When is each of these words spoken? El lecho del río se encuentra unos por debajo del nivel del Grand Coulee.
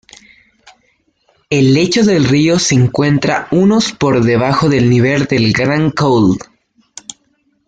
El 1.51 1.75
lecho 1.75 2.03
del 2.03 2.25
río 2.25 2.57
se 2.57 2.73
encuentra 2.73 3.47
unos 3.51 3.91
por 3.91 4.23
debajo 4.23 4.67
del 4.67 4.89
nivel 4.89 5.25
del 5.27 5.53
Grand 5.53 5.93
Coulee. 5.93 6.39